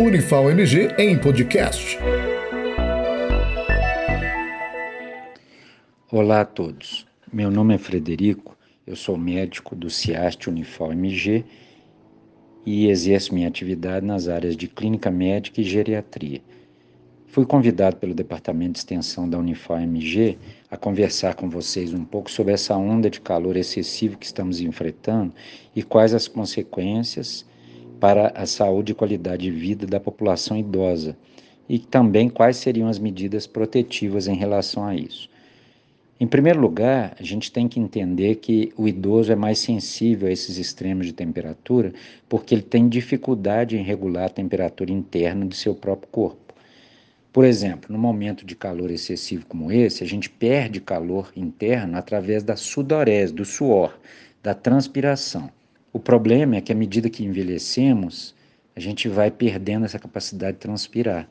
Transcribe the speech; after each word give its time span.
Unifal 0.00 0.50
MG 0.50 0.94
em 0.98 1.18
podcast. 1.18 1.98
Olá 6.10 6.42
a 6.42 6.44
todos. 6.44 7.06
Meu 7.32 7.50
nome 7.50 7.74
é 7.74 7.78
Frederico, 7.78 8.56
eu 8.86 8.94
sou 8.94 9.16
médico 9.16 9.74
do 9.74 9.88
CIAST 9.88 10.48
Unifal 10.48 10.92
MG 10.92 11.44
e 12.66 12.88
exerço 12.88 13.34
minha 13.34 13.48
atividade 13.48 14.04
nas 14.04 14.28
áreas 14.28 14.56
de 14.56 14.68
clínica 14.68 15.10
médica 15.10 15.60
e 15.60 15.64
geriatria. 15.64 16.40
Fui 17.26 17.46
convidado 17.46 17.96
pelo 17.96 18.14
Departamento 18.14 18.72
de 18.72 18.78
Extensão 18.80 19.28
da 19.28 19.38
Unifal 19.38 19.80
MG 19.80 20.36
a 20.70 20.76
conversar 20.76 21.34
com 21.34 21.48
vocês 21.48 21.94
um 21.94 22.04
pouco 22.04 22.30
sobre 22.30 22.52
essa 22.52 22.76
onda 22.76 23.08
de 23.08 23.20
calor 23.20 23.56
excessivo 23.56 24.18
que 24.18 24.26
estamos 24.26 24.60
enfrentando 24.60 25.32
e 25.74 25.82
quais 25.82 26.12
as 26.12 26.28
consequências 26.28 27.46
para 28.02 28.32
a 28.34 28.46
saúde 28.46 28.90
e 28.90 28.94
qualidade 28.96 29.44
de 29.44 29.50
vida 29.52 29.86
da 29.86 30.00
população 30.00 30.56
idosa 30.56 31.16
e 31.68 31.78
também 31.78 32.28
quais 32.28 32.56
seriam 32.56 32.88
as 32.88 32.98
medidas 32.98 33.46
protetivas 33.46 34.26
em 34.26 34.34
relação 34.34 34.84
a 34.84 34.92
isso. 34.92 35.30
Em 36.18 36.26
primeiro 36.26 36.60
lugar, 36.60 37.14
a 37.20 37.22
gente 37.22 37.52
tem 37.52 37.68
que 37.68 37.78
entender 37.78 38.34
que 38.36 38.72
o 38.76 38.88
idoso 38.88 39.30
é 39.30 39.36
mais 39.36 39.60
sensível 39.60 40.26
a 40.26 40.32
esses 40.32 40.58
extremos 40.58 41.06
de 41.06 41.12
temperatura 41.12 41.92
porque 42.28 42.52
ele 42.52 42.62
tem 42.62 42.88
dificuldade 42.88 43.78
em 43.78 43.84
regular 43.84 44.24
a 44.24 44.30
temperatura 44.30 44.90
interna 44.90 45.46
de 45.46 45.54
seu 45.54 45.72
próprio 45.72 46.08
corpo. 46.10 46.52
Por 47.32 47.44
exemplo, 47.44 47.92
no 47.92 48.00
momento 48.00 48.44
de 48.44 48.56
calor 48.56 48.90
excessivo 48.90 49.46
como 49.46 49.70
esse, 49.70 50.02
a 50.02 50.06
gente 50.08 50.28
perde 50.28 50.80
calor 50.80 51.32
interno 51.36 51.96
através 51.96 52.42
da 52.42 52.56
sudorese, 52.56 53.32
do 53.32 53.44
suor, 53.44 53.96
da 54.42 54.54
transpiração. 54.54 55.48
O 55.92 55.98
problema 55.98 56.56
é 56.56 56.60
que 56.62 56.72
à 56.72 56.74
medida 56.74 57.10
que 57.10 57.22
envelhecemos, 57.22 58.34
a 58.74 58.80
gente 58.80 59.08
vai 59.08 59.30
perdendo 59.30 59.84
essa 59.84 59.98
capacidade 59.98 60.54
de 60.54 60.60
transpirar. 60.60 61.28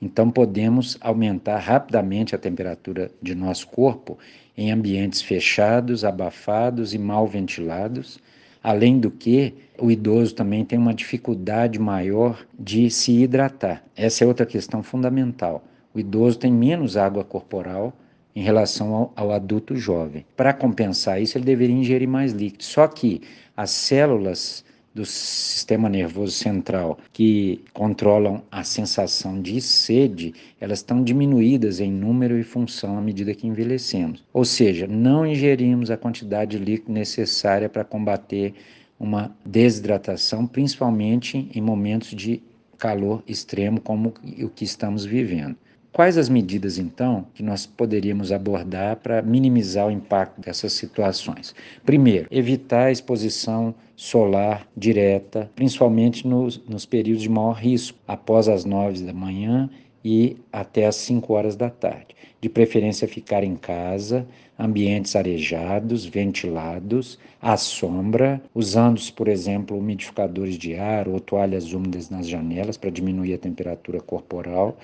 Então, 0.00 0.30
podemos 0.30 0.96
aumentar 1.00 1.58
rapidamente 1.58 2.34
a 2.34 2.38
temperatura 2.38 3.10
de 3.20 3.34
nosso 3.34 3.66
corpo 3.66 4.16
em 4.56 4.70
ambientes 4.70 5.20
fechados, 5.20 6.04
abafados 6.04 6.94
e 6.94 6.98
mal 6.98 7.26
ventilados. 7.26 8.20
Além 8.62 9.00
do 9.00 9.10
que, 9.10 9.52
o 9.78 9.90
idoso 9.90 10.34
também 10.34 10.64
tem 10.64 10.78
uma 10.78 10.94
dificuldade 10.94 11.80
maior 11.80 12.46
de 12.56 12.88
se 12.90 13.22
hidratar. 13.22 13.82
Essa 13.96 14.22
é 14.22 14.26
outra 14.26 14.46
questão 14.46 14.82
fundamental. 14.82 15.64
O 15.92 15.98
idoso 15.98 16.38
tem 16.38 16.52
menos 16.52 16.96
água 16.96 17.24
corporal 17.24 17.92
em 18.34 18.42
relação 18.42 18.94
ao, 18.94 19.12
ao 19.14 19.32
adulto 19.32 19.76
jovem. 19.76 20.24
Para 20.36 20.52
compensar 20.52 21.20
isso, 21.20 21.38
ele 21.38 21.44
deveria 21.44 21.76
ingerir 21.76 22.08
mais 22.08 22.32
líquido. 22.32 22.64
Só 22.64 22.86
que 22.88 23.22
as 23.56 23.70
células 23.70 24.64
do 24.94 25.04
sistema 25.04 25.88
nervoso 25.88 26.32
central 26.32 26.98
que 27.12 27.60
controlam 27.72 28.42
a 28.50 28.62
sensação 28.62 29.42
de 29.42 29.60
sede, 29.60 30.32
elas 30.60 30.78
estão 30.78 31.02
diminuídas 31.02 31.80
em 31.80 31.90
número 31.90 32.38
e 32.38 32.44
função 32.44 32.96
à 32.96 33.00
medida 33.00 33.34
que 33.34 33.46
envelhecemos. 33.46 34.24
Ou 34.32 34.44
seja, 34.44 34.86
não 34.86 35.26
ingerimos 35.26 35.90
a 35.90 35.96
quantidade 35.96 36.56
de 36.56 36.64
líquido 36.64 36.92
necessária 36.92 37.68
para 37.68 37.82
combater 37.82 38.54
uma 38.98 39.36
desidratação, 39.44 40.46
principalmente 40.46 41.48
em 41.52 41.60
momentos 41.60 42.10
de 42.10 42.40
calor 42.78 43.22
extremo 43.26 43.80
como 43.80 44.14
o 44.40 44.48
que 44.48 44.64
estamos 44.64 45.04
vivendo. 45.04 45.56
Quais 45.94 46.18
as 46.18 46.28
medidas, 46.28 46.76
então, 46.76 47.24
que 47.34 47.40
nós 47.40 47.66
poderíamos 47.66 48.32
abordar 48.32 48.96
para 48.96 49.22
minimizar 49.22 49.86
o 49.86 49.92
impacto 49.92 50.40
dessas 50.40 50.72
situações? 50.72 51.54
Primeiro, 51.86 52.26
evitar 52.32 52.86
a 52.86 52.90
exposição 52.90 53.72
solar 53.94 54.66
direta, 54.76 55.48
principalmente 55.54 56.26
nos, 56.26 56.60
nos 56.68 56.84
períodos 56.84 57.22
de 57.22 57.28
maior 57.28 57.52
risco, 57.52 57.96
após 58.08 58.48
as 58.48 58.64
nove 58.64 59.04
da 59.04 59.12
manhã 59.12 59.70
e 60.04 60.36
até 60.52 60.84
as 60.84 60.96
5 60.96 61.32
horas 61.32 61.54
da 61.54 61.70
tarde. 61.70 62.16
De 62.40 62.48
preferência, 62.48 63.06
ficar 63.06 63.44
em 63.44 63.54
casa, 63.54 64.26
ambientes 64.58 65.14
arejados, 65.14 66.04
ventilados, 66.04 67.20
à 67.40 67.56
sombra, 67.56 68.42
usando, 68.52 69.00
por 69.12 69.28
exemplo, 69.28 69.78
umidificadores 69.78 70.58
de 70.58 70.74
ar 70.74 71.06
ou 71.06 71.20
toalhas 71.20 71.72
úmidas 71.72 72.10
nas 72.10 72.26
janelas 72.26 72.76
para 72.76 72.90
diminuir 72.90 73.34
a 73.34 73.38
temperatura 73.38 74.00
corporal 74.00 74.76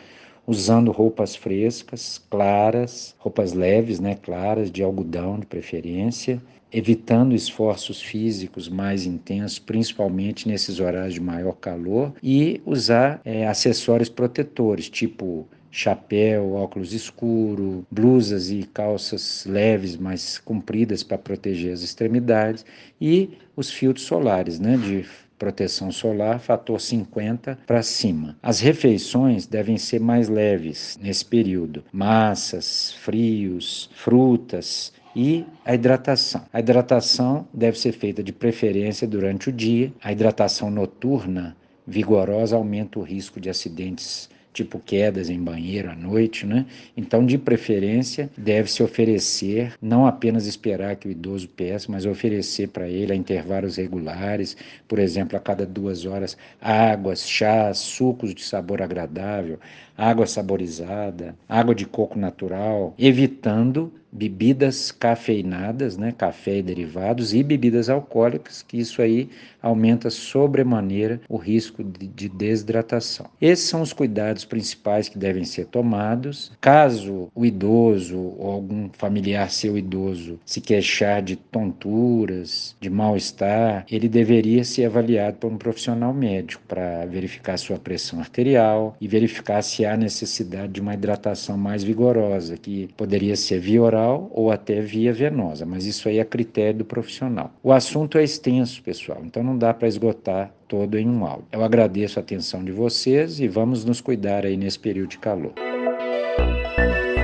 usando 0.51 0.91
roupas 0.91 1.37
frescas, 1.37 2.21
claras, 2.29 3.15
roupas 3.21 3.53
leves, 3.53 4.01
né, 4.01 4.17
claras, 4.17 4.69
de 4.69 4.83
algodão 4.83 5.39
de 5.39 5.47
preferência, 5.47 6.43
evitando 6.73 7.37
esforços 7.37 8.03
físicos 8.03 8.69
mais 8.69 9.07
intensos, 9.07 9.61
principalmente 9.61 10.49
nesses 10.49 10.81
horários 10.81 11.15
de 11.15 11.21
maior 11.21 11.53
calor, 11.53 12.13
e 12.21 12.61
usar 12.67 13.21
é, 13.25 13.47
acessórios 13.47 14.09
protetores, 14.09 14.91
tipo 14.91 15.47
chapéu, 15.71 16.55
óculos 16.55 16.93
escuro, 16.93 17.87
blusas 17.89 18.51
e 18.51 18.65
calças 18.75 19.47
leves, 19.47 19.97
mais 19.97 20.37
compridas 20.39 21.05
para 21.05 21.17
proteger 21.17 21.73
as 21.73 21.83
extremidades, 21.83 22.67
e 23.01 23.39
os 23.55 23.71
filtros 23.71 24.05
solares, 24.05 24.59
né, 24.59 24.77
de 24.77 25.07
proteção 25.41 25.91
solar, 25.91 26.39
fator 26.39 26.79
50 26.79 27.59
para 27.67 27.83
cima. 27.83 28.37
As 28.43 28.61
refeições 28.61 29.47
devem 29.47 29.79
ser 29.79 29.99
mais 29.99 30.29
leves 30.29 30.99
nesse 31.01 31.25
período. 31.25 31.83
Massas, 31.91 32.93
frios, 33.01 33.89
frutas 33.95 34.93
e 35.17 35.47
a 35.65 35.75
hidratação. 35.75 36.43
A 36.53 36.61
hidratação 36.61 37.49
deve 37.55 37.79
ser 37.79 37.93
feita 37.93 38.23
de 38.23 38.33
preferência 38.33 39.09
durante 39.09 39.49
o 39.49 39.53
dia. 39.53 39.91
A 40.05 40.13
hidratação 40.13 40.71
noturna 40.71 41.57
vigorosa 41.87 42.55
aumenta 42.55 42.99
o 42.99 43.03
risco 43.03 43.41
de 43.41 43.49
acidentes 43.49 44.29
tipo 44.53 44.79
quedas 44.79 45.31
em 45.31 45.43
banheiro 45.43 45.91
à 45.91 45.95
noite, 45.95 46.45
né? 46.45 46.67
Então, 46.97 47.25
de 47.25 47.39
preferência, 47.39 48.29
deve-se 48.37 48.83
oferecer, 48.83 49.75
não 49.81 50.07
apenas 50.07 50.47
esperar 50.47 50.97
que 50.97 51.09
o 51.09 51.11
idoso 51.11 51.49
peça, 51.49 51.87
mas 51.91 52.05
oferecer 52.05 52.69
para 52.69 52.89
ele 52.89 53.13
a 53.13 53.17
intervalos 53.17 53.77
regulares, 53.77 54.57
por 54.89 54.99
exemplo, 54.99 55.37
a 55.37 55.41
cada 55.41 55.65
duas 55.65 56.05
horas, 56.05 56.37
águas, 56.61 57.29
chás, 57.29 57.79
sucos 57.79 58.35
de 58.35 58.43
sabor 58.43 58.83
agradável, 58.83 59.59
água 59.97 60.27
saborizada, 60.27 61.37
água 61.49 61.75
de 61.75 61.87
coco 61.87 62.19
natural, 62.19 62.95
evitando 62.99 63.93
bebidas 64.13 64.91
cafeinadas, 64.91 65.97
né, 65.97 66.13
café 66.13 66.59
e 66.59 66.63
derivados, 66.63 67.33
e 67.33 67.43
bebidas 67.43 67.89
alcoólicas, 67.89 68.63
que 68.63 68.79
isso 68.79 69.01
aí 69.01 69.29
aumenta 69.63 70.11
sobremaneira 70.11 71.21
o 71.29 71.37
risco 71.37 71.85
de, 71.85 72.07
de, 72.07 72.29
desidratação. 72.29 73.27
Esses 73.41 73.69
são 73.69 73.83
os 73.83 73.93
cuidados 73.93 74.45
principais 74.45 75.09
que 75.09 75.19
devem 75.19 75.45
ser 75.45 75.67
tomados. 75.67 76.53
Caso 76.61 77.29
o 77.35 77.45
idoso 77.45 78.19
ou 78.19 78.51
algum 78.51 78.89
familiar 78.93 79.51
seu 79.51 79.77
idoso 79.77 80.39
se 80.45 80.61
queixar 80.61 81.23
de 81.23 81.37
tonturas, 81.37 82.75
de 82.81 82.89
mal-estar, 82.89 83.85
ele 83.91 84.09
deveria 84.09 84.65
ser 84.65 84.87
avaliado 84.87 85.37
por 85.37 85.53
um 85.53 85.59
profissional 85.59 86.13
médico 86.15 86.63
para 86.67 87.05
verificar 87.07 87.59
sua 87.59 87.79
pressão 87.79 88.21
arterial 88.21 88.97
e 89.01 89.07
verificar 89.07 89.63
se 89.63 89.85
há 89.85 89.97
necessidade 89.97 90.73
de 90.73 90.81
uma 90.81 90.95
hidratação 90.95 91.57
mais 91.59 91.85
vigorosa, 91.85 92.57
que 92.57 92.89
poderia 92.97 93.37
ser 93.37 93.61
via 93.61 93.83
oral 93.83 94.00
ou 94.09 94.51
até 94.51 94.81
via 94.81 95.13
venosa, 95.13 95.65
mas 95.67 95.87
isso 95.87 96.09
aí 96.09 96.19
é 96.19 96.25
critério 96.25 96.79
do 96.79 96.85
profissional. 96.85 97.53
O 97.63 97.73
assunto 97.73 98.19
é 98.19 98.25
extenso, 98.25 98.83
pessoal, 98.83 99.23
então 99.25 99.43
não 99.43 99.57
dá 99.57 99.73
para 99.73 99.89
esgotar 99.89 100.53
todo 100.69 100.99
em 100.99 101.09
um 101.09 101.25
áudio. 101.25 101.47
Eu 101.53 101.65
agradeço 101.65 102.19
a 102.19 102.23
atenção 102.23 102.65
de 102.65 102.73
vocês 102.73 103.41
e 103.41 103.49
vamos 103.49 103.85
nos 103.85 104.01
cuidar 104.01 104.45
aí 104.45 104.57
nesse 104.57 104.79
período 104.79 105.11
de 105.11 105.19
calor. 105.19 105.53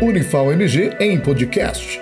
Unifal 0.03 0.53
MG 0.53 0.97
em 1.01 1.19
podcast. 1.19 2.01